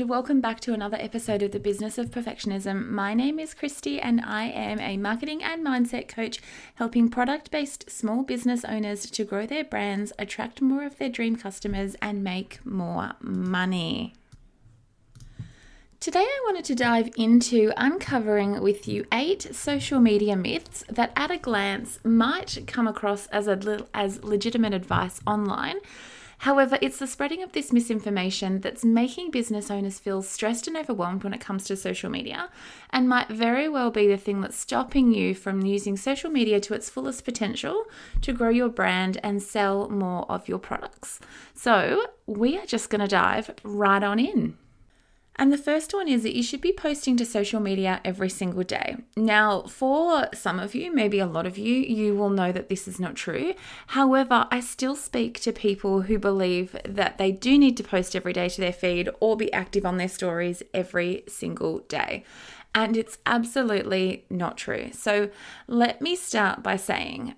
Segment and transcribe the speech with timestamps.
[0.00, 2.88] and welcome back to another episode of the Business of Perfectionism.
[2.88, 6.40] My name is Kristy, and I am a marketing and mindset coach
[6.76, 11.34] helping product based small business owners to grow their brands, attract more of their dream
[11.34, 14.14] customers, and make more money.
[15.98, 21.32] Today, I wanted to dive into uncovering with you eight social media myths that, at
[21.32, 25.78] a glance, might come across as a as legitimate advice online
[26.38, 31.24] However, it's the spreading of this misinformation that's making business owners feel stressed and overwhelmed
[31.24, 32.48] when it comes to social media,
[32.90, 36.74] and might very well be the thing that's stopping you from using social media to
[36.74, 37.84] its fullest potential
[38.22, 41.18] to grow your brand and sell more of your products.
[41.54, 44.56] So, we are just going to dive right on in.
[45.38, 48.64] And the first one is that you should be posting to social media every single
[48.64, 48.96] day.
[49.16, 52.88] Now, for some of you, maybe a lot of you, you will know that this
[52.88, 53.54] is not true.
[53.88, 58.32] However, I still speak to people who believe that they do need to post every
[58.32, 62.24] day to their feed or be active on their stories every single day.
[62.74, 64.90] And it's absolutely not true.
[64.92, 65.30] So,
[65.68, 67.36] let me start by saying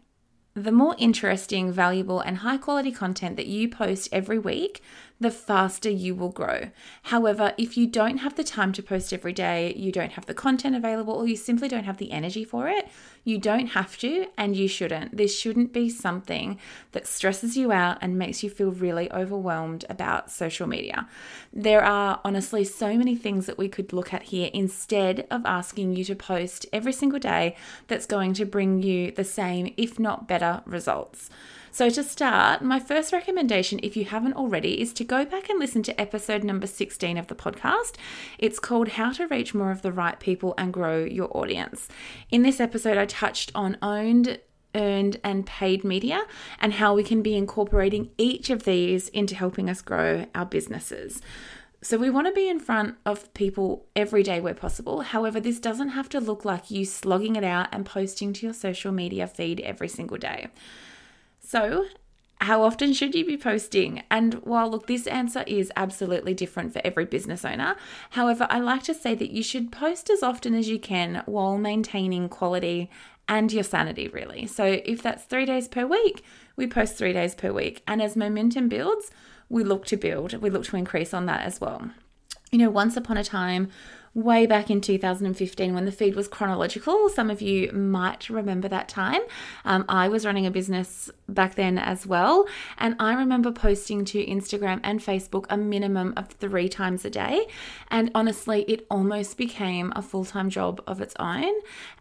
[0.55, 4.83] the more interesting, valuable, and high quality content that you post every week,
[5.21, 6.71] the faster you will grow.
[7.05, 10.35] However, if you don't have the time to post every day, you don't have the
[10.35, 12.89] content available, or you simply don't have the energy for it,
[13.23, 15.15] you don't have to and you shouldn't.
[15.15, 16.59] This shouldn't be something
[16.93, 21.07] that stresses you out and makes you feel really overwhelmed about social media.
[21.53, 25.97] There are honestly so many things that we could look at here instead of asking
[25.97, 27.57] you to post every single day
[27.89, 31.31] that's going to bring you the same, if not better, results.
[31.73, 35.61] So, to start, my first recommendation, if you haven't already, is to go back and
[35.61, 37.95] listen to episode number 16 of the podcast.
[38.39, 41.87] It's called How to Reach More of the Right People and Grow Your Audience.
[42.31, 44.41] In this episode, I touched on owned
[44.73, 46.23] earned and paid media
[46.61, 51.21] and how we can be incorporating each of these into helping us grow our businesses.
[51.83, 55.01] So, we want to be in front of people every day where possible.
[55.01, 58.53] However, this doesn't have to look like you slogging it out and posting to your
[58.53, 60.49] social media feed every single day.
[61.41, 61.87] So,
[62.43, 64.03] how often should you be posting?
[64.11, 67.77] And while, look, this answer is absolutely different for every business owner.
[68.11, 71.57] However, I like to say that you should post as often as you can while
[71.57, 72.91] maintaining quality
[73.27, 74.47] and your sanity, really.
[74.47, 76.23] So, if that's three days per week,
[76.57, 77.83] we post three days per week.
[77.87, 79.11] And as momentum builds,
[79.51, 81.91] we look to build, we look to increase on that as well.
[82.51, 83.69] You know, once upon a time,
[84.13, 87.09] way back in 2015 when the feed was chronological.
[87.09, 89.21] Some of you might remember that time.
[89.65, 94.27] Um, I was running a business back then as well, and I remember posting to
[94.27, 97.47] Instagram and Facebook a minimum of three times a day.
[97.89, 101.53] And honestly, it almost became a full time job of its own.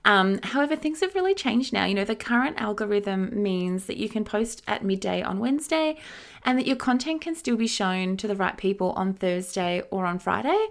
[0.03, 1.85] Um, however, things have really changed now.
[1.85, 5.97] You know, the current algorithm means that you can post at midday on Wednesday
[6.43, 10.05] and that your content can still be shown to the right people on Thursday or
[10.05, 10.67] on Friday.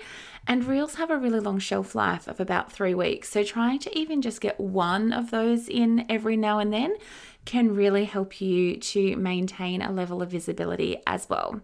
[0.49, 3.29] And reels have a really long shelf life of about three weeks.
[3.29, 6.97] So trying to even just get one of those in every now and then
[7.45, 11.61] can really help you to maintain a level of visibility as well.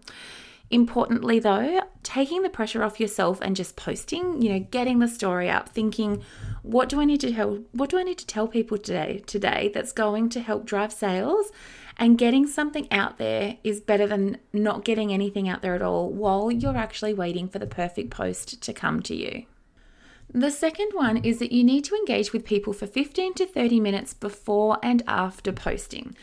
[0.75, 5.49] Importantly, though, taking the pressure off yourself and just posting, you know, getting the story
[5.49, 6.21] up, thinking,
[6.63, 9.71] what do I need to tell what do I need to tell people today today
[9.73, 11.53] that's going to help drive sales
[11.95, 16.09] and getting something out there is better than not getting anything out there at all
[16.09, 19.45] while you're actually waiting for the perfect post to come to you.
[20.33, 23.79] The second one is that you need to engage with people for 15 to 30
[23.79, 26.17] minutes before and after posting.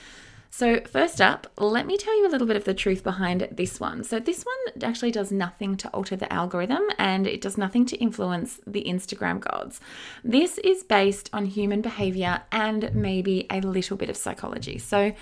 [0.55, 3.81] So, first up, let me tell you a little bit of the truth behind this
[3.81, 4.05] one.
[4.05, 7.97] So, this one actually does nothing to alter the algorithm and it does nothing to
[7.97, 9.81] influence the Instagram gods.
[10.23, 14.77] This is based on human behavior and maybe a little bit of psychology.
[14.77, 15.15] So,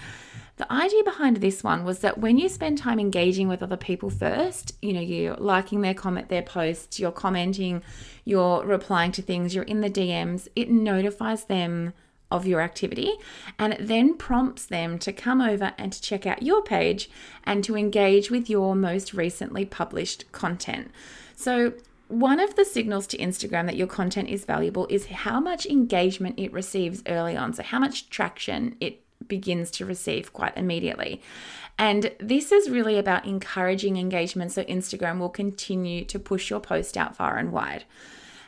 [0.57, 4.11] the idea behind this one was that when you spend time engaging with other people
[4.11, 7.85] first, you know, you're liking their comment, their posts, you're commenting,
[8.25, 11.93] you're replying to things, you're in the DMs, it notifies them
[12.31, 13.13] of your activity
[13.59, 17.11] and it then prompts them to come over and to check out your page
[17.45, 20.91] and to engage with your most recently published content.
[21.37, 21.75] So,
[22.09, 26.41] one of the signals to Instagram that your content is valuable is how much engagement
[26.41, 27.53] it receives early on.
[27.53, 31.23] So, how much traction it begins to receive quite immediately.
[31.79, 36.97] And this is really about encouraging engagement so Instagram will continue to push your post
[36.97, 37.85] out far and wide.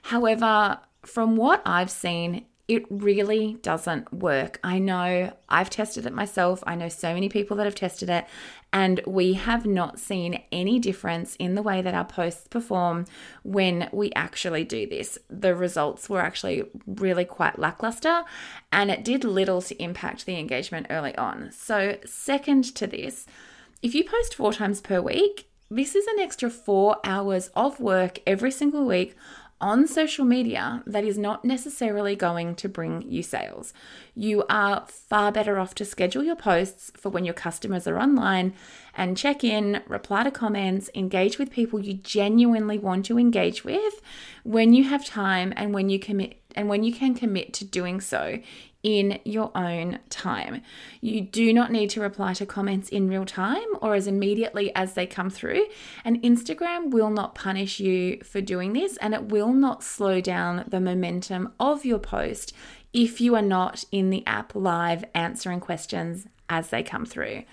[0.03, 4.61] However, from what I've seen, it really doesn't work.
[4.63, 6.63] I know I've tested it myself.
[6.67, 8.25] I know so many people that have tested it,
[8.73, 13.07] and we have not seen any difference in the way that our posts perform
[13.43, 15.19] when we actually do this.
[15.29, 18.23] The results were actually really quite lackluster,
[18.71, 21.51] and it did little to impact the engagement early on.
[21.53, 23.27] So, second to this,
[23.83, 28.19] if you post four times per week, this is an extra four hours of work
[28.27, 29.17] every single week
[29.63, 33.73] on social media that is not necessarily going to bring you sales.
[34.15, 38.53] You are far better off to schedule your posts for when your customers are online
[38.95, 44.03] and check in, reply to comments, engage with people you genuinely want to engage with
[44.43, 48.01] when you have time and when you commit and when you can commit to doing
[48.01, 48.39] so
[48.83, 50.63] in your own time.
[51.01, 54.95] You do not need to reply to comments in real time or as immediately as
[54.95, 55.67] they come through.
[56.05, 60.65] And Instagram will not punish you for doing this and it will not slow down
[60.69, 62.53] the momentum of your post
[62.93, 67.45] if you are not in the app live answering questions as they come through.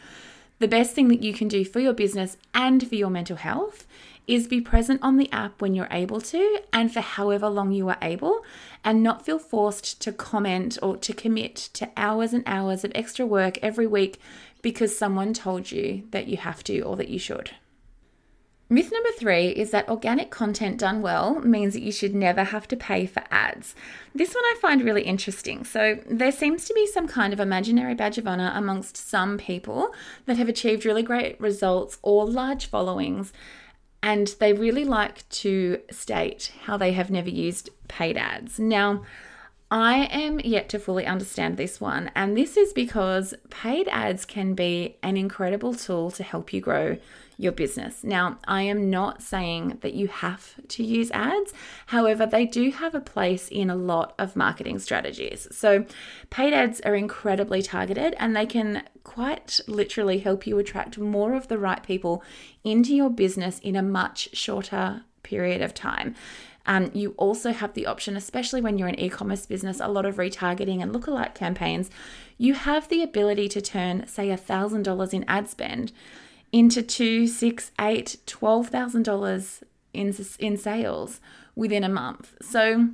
[0.60, 3.88] The best thing that you can do for your business and for your mental health
[4.30, 7.90] is be present on the app when you're able to and for however long you
[7.90, 8.46] are able,
[8.84, 13.26] and not feel forced to comment or to commit to hours and hours of extra
[13.26, 14.20] work every week
[14.62, 17.52] because someone told you that you have to or that you should.
[18.72, 22.68] Myth number three is that organic content done well means that you should never have
[22.68, 23.74] to pay for ads.
[24.14, 25.64] This one I find really interesting.
[25.64, 29.92] So, there seems to be some kind of imaginary badge of honor amongst some people
[30.28, 33.34] that have achieved really great results or large followings
[34.02, 38.60] and they really like to state how they have never used paid ads.
[38.60, 39.04] Now,
[39.72, 44.56] I am yet to fully understand this one, and this is because paid ads can
[44.56, 46.98] be an incredible tool to help you grow
[47.38, 48.04] your business.
[48.04, 51.54] Now, I am not saying that you have to use ads.
[51.86, 55.48] However, they do have a place in a lot of marketing strategies.
[55.52, 55.86] So,
[56.32, 61.48] paid ads are incredibly targeted and they can quite literally help you attract more of
[61.48, 62.24] the right people
[62.64, 66.16] into your business in a much shorter period of time.
[66.70, 70.06] Um, you also have the option, especially when you're an e commerce business, a lot
[70.06, 71.90] of retargeting and lookalike campaigns.
[72.38, 75.92] You have the ability to turn, say, $1,000 in ad spend
[76.52, 79.64] into two, six, eight, twelve thousand dollars
[79.94, 81.20] in in sales
[81.56, 82.36] within a month.
[82.42, 82.90] So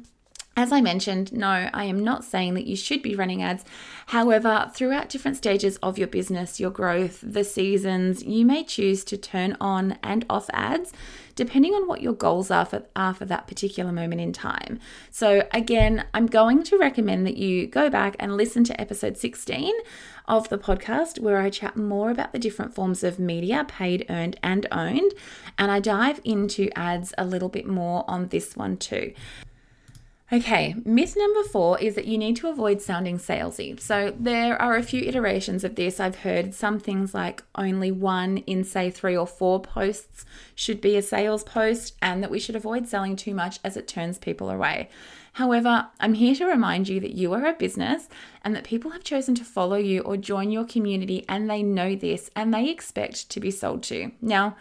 [0.57, 3.65] as I mentioned, no, I am not saying that you should be running ads.
[4.07, 9.17] However, throughout different stages of your business, your growth, the seasons, you may choose to
[9.17, 10.93] turn on and off ads
[11.35, 14.79] depending on what your goals are for, are for that particular moment in time.
[15.11, 19.73] So, again, I'm going to recommend that you go back and listen to episode 16
[20.27, 24.39] of the podcast where I chat more about the different forms of media paid, earned,
[24.41, 25.13] and owned.
[25.57, 29.13] And I dive into ads a little bit more on this one too.
[30.33, 33.79] Okay, myth number four is that you need to avoid sounding salesy.
[33.79, 35.99] So, there are a few iterations of this.
[35.99, 40.25] I've heard some things like only one in, say, three or four posts
[40.55, 43.87] should be a sales post, and that we should avoid selling too much as it
[43.87, 44.89] turns people away.
[45.33, 48.09] However, I'm here to remind you that you are a business
[48.43, 51.95] and that people have chosen to follow you or join your community, and they know
[51.95, 54.11] this and they expect to be sold to.
[54.21, 54.55] Now,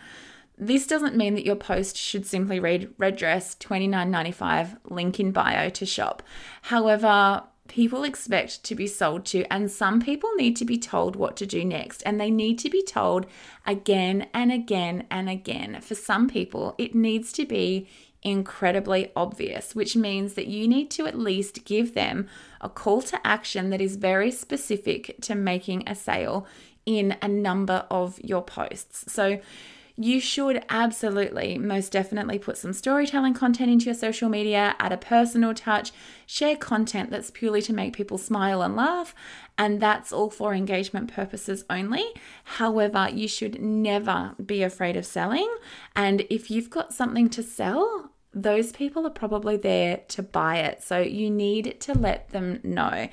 [0.56, 5.68] this doesn't mean that your post should simply read red dress $29.95 link in bio
[5.70, 6.22] to shop.
[6.62, 11.36] However, people expect to be sold to, and some people need to be told what
[11.36, 13.26] to do next, and they need to be told
[13.66, 15.80] again and again and again.
[15.80, 17.88] For some people, it needs to be
[18.22, 22.26] incredibly obvious, which means that you need to at least give them
[22.60, 26.46] a call to action that is very specific to making a sale
[26.86, 29.12] in a number of your posts.
[29.12, 29.40] So,
[29.96, 34.96] you should absolutely, most definitely put some storytelling content into your social media, add a
[34.96, 35.92] personal touch,
[36.26, 39.14] share content that's purely to make people smile and laugh,
[39.56, 42.04] and that's all for engagement purposes only.
[42.44, 45.48] However, you should never be afraid of selling,
[45.94, 50.82] and if you've got something to sell, those people are probably there to buy it.
[50.82, 53.08] So you need to let them know.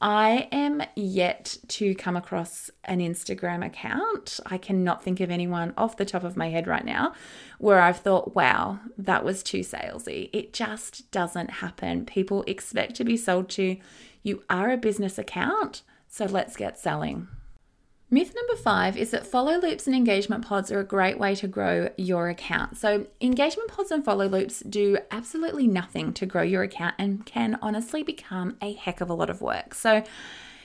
[0.00, 4.40] I am yet to come across an Instagram account.
[4.46, 7.14] I cannot think of anyone off the top of my head right now
[7.58, 10.28] where I've thought, wow, that was too salesy.
[10.32, 12.04] It just doesn't happen.
[12.04, 13.76] People expect to be sold to.
[14.22, 17.28] You are a business account, so let's get selling.
[18.08, 21.48] Myth number five is that follow loops and engagement pods are a great way to
[21.48, 22.76] grow your account.
[22.76, 27.58] So, engagement pods and follow loops do absolutely nothing to grow your account and can
[27.60, 29.74] honestly become a heck of a lot of work.
[29.74, 30.04] So,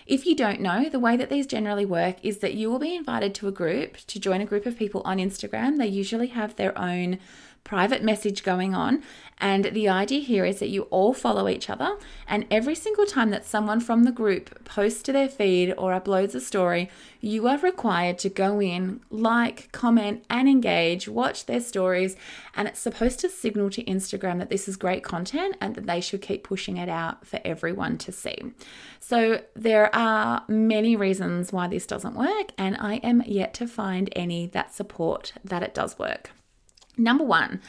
[0.05, 2.95] if you don't know, the way that these generally work is that you will be
[2.95, 5.77] invited to a group to join a group of people on Instagram.
[5.77, 7.17] They usually have their own
[7.63, 9.03] private message going on.
[9.37, 11.97] And the idea here is that you all follow each other.
[12.27, 16.35] And every single time that someone from the group posts to their feed or uploads
[16.35, 16.91] a story,
[17.21, 22.15] you are required to go in, like, comment, and engage, watch their stories.
[22.55, 26.01] And it's supposed to signal to Instagram that this is great content and that they
[26.01, 28.37] should keep pushing it out for everyone to see.
[28.99, 34.09] So there are many reasons why this doesn't work, and I am yet to find
[34.15, 36.31] any that support that it does work.
[37.01, 37.62] Number one,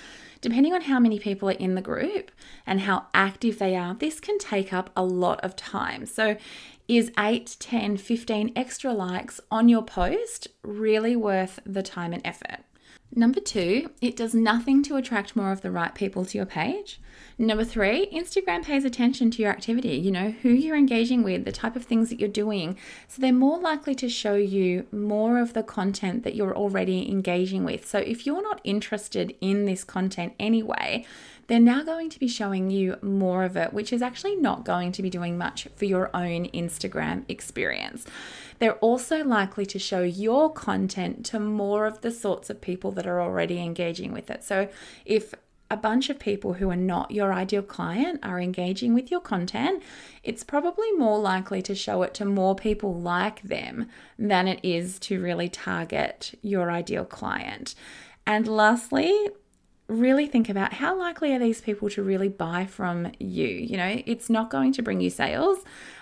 [0.43, 2.31] depending on how many people are in the group
[2.67, 6.05] and how active they are, this can take up a lot of time.
[6.05, 6.37] So,
[6.87, 12.61] is 8, 10, 15 extra likes on your post really worth the time and effort?
[13.14, 16.99] Number two, it does nothing to attract more of the right people to your page.
[17.37, 21.52] Number three, Instagram pays attention to your activity, you know, who you're engaging with, the
[21.52, 22.78] type of things that you're doing.
[23.09, 27.64] So they're more likely to show you more of the content that you're already engaging
[27.64, 27.87] with.
[27.87, 31.04] So if you're not interested in this content anyway,
[31.49, 34.92] they're now going to be showing you more of it, which is actually not going
[34.92, 38.07] to be doing much for your own Instagram experience.
[38.62, 43.09] They're also likely to show your content to more of the sorts of people that
[43.09, 44.45] are already engaging with it.
[44.45, 44.69] So
[45.04, 45.35] if
[45.69, 49.83] a bunch of people who are not your ideal client are engaging with your content,
[50.23, 55.00] it's probably more likely to show it to more people like them than it is
[55.00, 57.75] to really target your ideal client.
[58.28, 59.12] And lastly,
[59.92, 63.46] really think about how likely are these people to really buy from you.
[63.46, 65.58] You know, it's not going to bring you sales.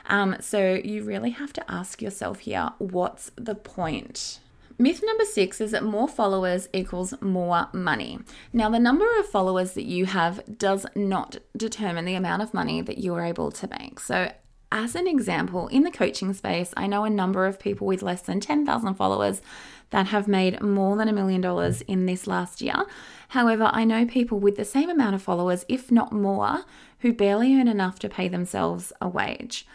[0.06, 4.40] Um, so you really have to ask yourself here what's the point?
[4.80, 8.18] Myth number six is that more followers equals more money.
[8.50, 12.80] Now, the number of followers that you have does not determine the amount of money
[12.80, 14.00] that you are able to make.
[14.00, 14.32] So,
[14.72, 18.22] as an example, in the coaching space, I know a number of people with less
[18.22, 19.42] than 10,000 followers
[19.90, 22.84] that have made more than a million dollars in this last year.
[23.30, 26.64] However, I know people with the same amount of followers, if not more,
[26.98, 29.66] who barely earn enough to pay themselves a wage.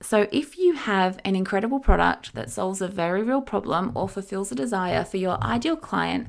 [0.00, 4.50] So, if you have an incredible product that solves a very real problem or fulfills
[4.52, 6.28] a desire for your ideal client,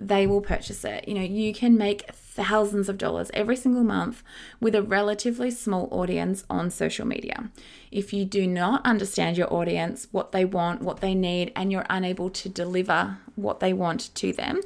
[0.00, 1.06] they will purchase it.
[1.06, 4.24] You know, you can make thousands of dollars every single month
[4.60, 7.50] with a relatively small audience on social media.
[7.92, 11.86] If you do not understand your audience, what they want, what they need, and you're
[11.90, 14.60] unable to deliver what they want to them,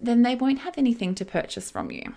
[0.00, 2.14] then they won't have anything to purchase from you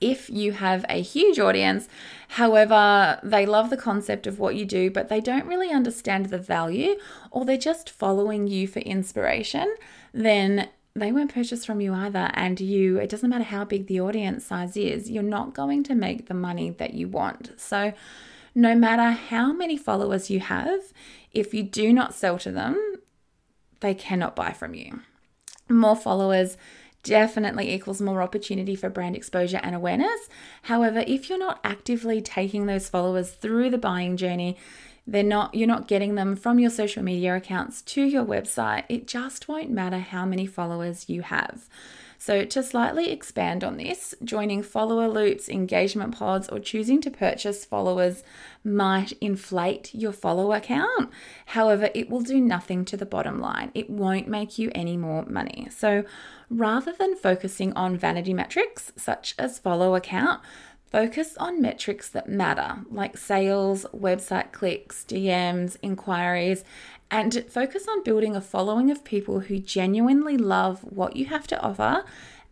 [0.00, 1.88] if you have a huge audience.
[2.28, 6.38] However, they love the concept of what you do, but they don't really understand the
[6.38, 6.96] value
[7.30, 9.74] or they're just following you for inspiration,
[10.12, 12.30] then they won't purchase from you either.
[12.34, 15.94] And you, it doesn't matter how big the audience size is, you're not going to
[15.94, 17.52] make the money that you want.
[17.56, 17.92] So,
[18.52, 20.80] no matter how many followers you have,
[21.30, 22.96] if you do not sell to them,
[23.78, 25.02] they cannot buy from you.
[25.68, 26.56] More followers
[27.02, 30.28] definitely equals more opportunity for brand exposure and awareness.
[30.62, 34.56] However, if you're not actively taking those followers through the buying journey,
[35.06, 38.84] they're not you're not getting them from your social media accounts to your website.
[38.88, 41.68] It just won't matter how many followers you have.
[42.22, 47.64] So, to slightly expand on this, joining follower loops, engagement pods, or choosing to purchase
[47.64, 48.22] followers
[48.62, 51.10] might inflate your follower count.
[51.46, 53.70] However, it will do nothing to the bottom line.
[53.72, 55.68] It won't make you any more money.
[55.70, 56.04] So,
[56.50, 60.42] rather than focusing on vanity metrics such as follower count,
[60.90, 66.64] Focus on metrics that matter, like sales, website clicks, DMs, inquiries,
[67.12, 71.60] and focus on building a following of people who genuinely love what you have to
[71.60, 72.04] offer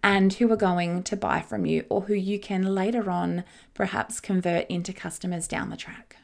[0.05, 3.43] and who are going to buy from you or who you can later on
[3.75, 6.17] perhaps convert into customers down the track.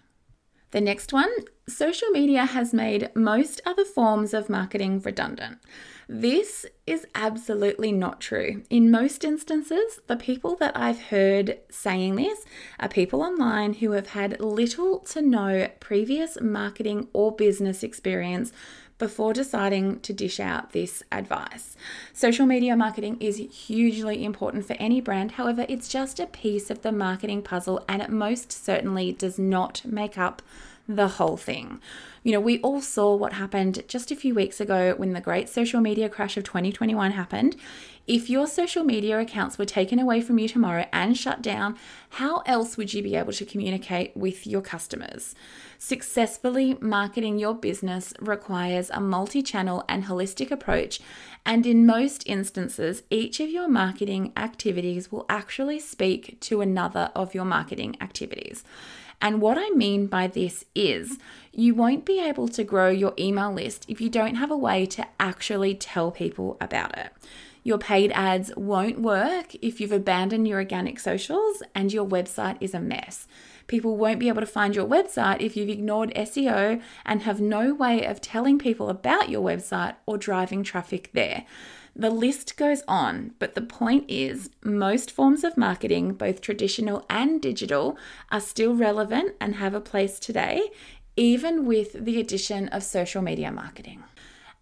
[0.74, 1.30] The next one
[1.68, 5.58] social media has made most other forms of marketing redundant.
[6.08, 8.64] This is absolutely not true.
[8.70, 12.44] In most instances, the people that I've heard saying this
[12.80, 18.52] are people online who have had little to no previous marketing or business experience
[18.98, 21.76] before deciding to dish out this advice.
[22.12, 26.82] Social media marketing is hugely important for any brand, however, it's just a piece of
[26.82, 30.42] the marketing puzzle and it most certainly does not make up
[30.88, 31.80] the whole thing.
[32.22, 35.48] You know, we all saw what happened just a few weeks ago when the great
[35.48, 37.56] social media crash of 2021 happened.
[38.06, 41.76] If your social media accounts were taken away from you tomorrow and shut down,
[42.10, 45.34] how else would you be able to communicate with your customers?
[45.78, 51.00] Successfully marketing your business requires a multi channel and holistic approach,
[51.46, 57.34] and in most instances, each of your marketing activities will actually speak to another of
[57.34, 58.64] your marketing activities.
[59.24, 61.18] And what I mean by this is
[61.50, 64.84] you won't be able to grow your email list if you don't have a way
[64.84, 67.10] to actually tell people about it.
[67.62, 72.74] Your paid ads won't work if you've abandoned your organic socials and your website is
[72.74, 73.26] a mess.
[73.66, 77.72] People won't be able to find your website if you've ignored SEO and have no
[77.72, 81.46] way of telling people about your website or driving traffic there.
[81.96, 87.40] The list goes on, but the point is, most forms of marketing, both traditional and
[87.40, 87.96] digital,
[88.32, 90.70] are still relevant and have a place today,
[91.16, 94.02] even with the addition of social media marketing.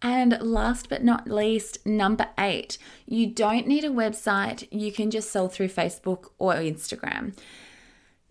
[0.03, 5.31] And last but not least, number eight, you don't need a website, you can just
[5.31, 7.35] sell through Facebook or Instagram.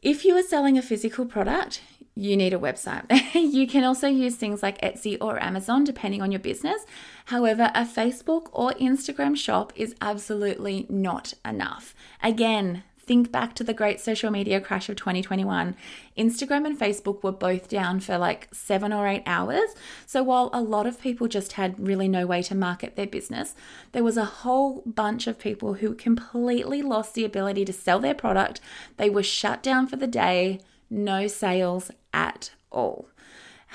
[0.02, 1.84] If you are selling a physical product,
[2.16, 3.06] you need a website.
[3.36, 6.88] you can also use things like Etsy or Amazon depending on your business.
[7.26, 11.94] However, a Facebook or Instagram shop is absolutely not enough.
[12.24, 15.76] Again, think back to the great social media crash of 2021.
[16.18, 19.76] Instagram and Facebook were both down for like seven or eight hours.
[20.06, 23.54] So while a lot of people just had really no way to market their business,
[23.92, 28.16] there was a whole bunch of people who completely lost the ability to sell their
[28.16, 28.62] product.
[28.96, 33.10] They were shut down for the day no sales at all.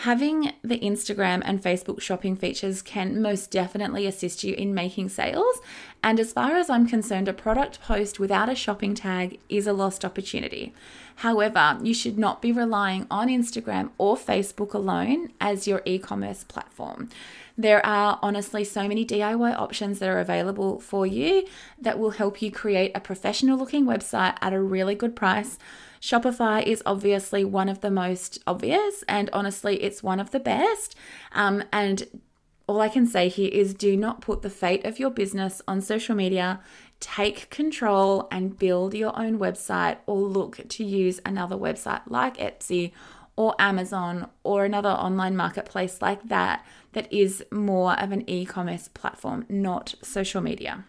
[0.01, 5.59] Having the Instagram and Facebook shopping features can most definitely assist you in making sales.
[6.03, 9.73] And as far as I'm concerned, a product post without a shopping tag is a
[9.73, 10.75] lost opportunity.
[11.17, 16.45] However, you should not be relying on Instagram or Facebook alone as your e commerce
[16.45, 17.09] platform.
[17.57, 21.47] There are honestly so many DIY options that are available for you
[21.81, 25.59] that will help you create a professional looking website at a really good price
[26.01, 30.95] Shopify is obviously one of the most obvious, and honestly, it's one of the best.
[31.33, 32.21] Um, and
[32.67, 35.81] all I can say here is do not put the fate of your business on
[35.81, 36.61] social media.
[36.99, 42.93] Take control and build your own website, or look to use another website like Etsy
[43.37, 48.89] or Amazon or another online marketplace like that that is more of an e commerce
[48.89, 50.85] platform, not social media.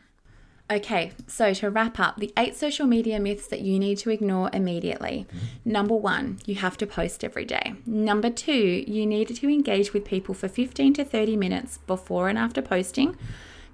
[0.69, 4.49] Okay, so to wrap up, the eight social media myths that you need to ignore
[4.51, 5.25] immediately.
[5.63, 7.75] Number one, you have to post every day.
[7.85, 12.37] Number two, you need to engage with people for 15 to 30 minutes before and
[12.37, 13.15] after posting.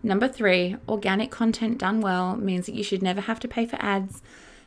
[0.04, 3.78] Number three, organic content done well means that you should never have to pay for
[3.82, 4.22] ads.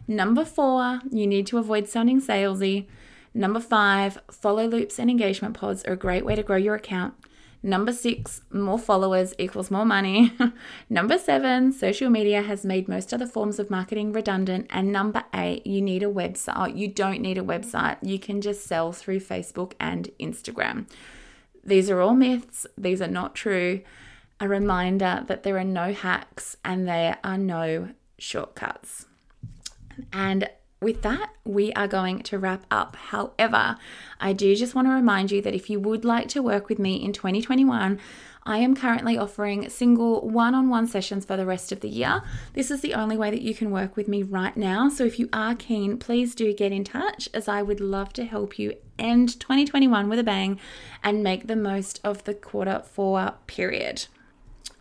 [0.08, 2.86] Number four, you need to avoid sounding salesy.
[3.34, 7.14] Number five, follow loops and engagement pods are a great way to grow your account.
[7.66, 10.32] Number six, more followers equals more money.
[10.88, 14.68] number seven, social media has made most other forms of marketing redundant.
[14.70, 16.78] And number eight, you need a website.
[16.78, 17.96] You don't need a website.
[18.02, 20.86] You can just sell through Facebook and Instagram.
[21.64, 23.80] These are all myths, these are not true.
[24.38, 29.06] A reminder that there are no hacks and there are no shortcuts.
[30.12, 30.48] And
[30.86, 32.94] with that, we are going to wrap up.
[32.94, 33.76] However,
[34.20, 36.78] I do just want to remind you that if you would like to work with
[36.78, 37.98] me in 2021,
[38.44, 42.22] I am currently offering single one on one sessions for the rest of the year.
[42.52, 44.88] This is the only way that you can work with me right now.
[44.88, 48.24] So if you are keen, please do get in touch as I would love to
[48.24, 50.60] help you end 2021 with a bang
[51.02, 54.06] and make the most of the quarter four period.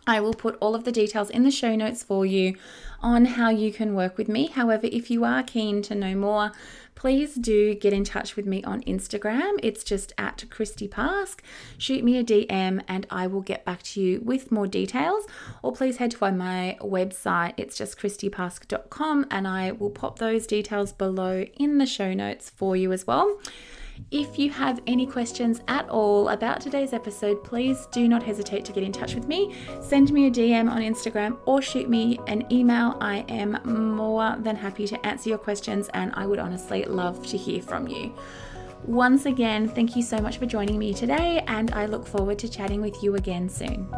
[0.06, 2.56] I will put all of the details in the show notes for you
[3.00, 4.46] on how you can work with me.
[4.46, 6.52] However, if you are keen to know more,
[6.94, 9.58] please do get in touch with me on Instagram.
[9.62, 11.40] It's just at Kristy Pask.
[11.76, 15.24] Shoot me a DM and I will get back to you with more details.
[15.62, 17.54] Or please head to my website.
[17.56, 22.76] It's just kristypask.com and I will pop those details below in the show notes for
[22.76, 23.38] you as well.
[24.10, 28.72] If you have any questions at all about today's episode, please do not hesitate to
[28.72, 29.54] get in touch with me.
[29.80, 32.96] Send me a DM on Instagram or shoot me an email.
[33.00, 33.58] I am
[33.96, 37.88] more than happy to answer your questions and I would honestly love to hear from
[37.88, 38.14] you.
[38.84, 42.48] Once again, thank you so much for joining me today, and I look forward to
[42.48, 43.88] chatting with you again soon.